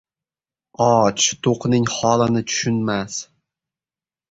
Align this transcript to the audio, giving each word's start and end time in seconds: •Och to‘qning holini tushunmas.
•Och 0.85 1.25
to‘qning 1.47 1.85
holini 1.99 2.45
tushunmas. 2.49 3.21